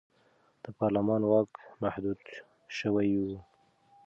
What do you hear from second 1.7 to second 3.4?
محدود شوی و.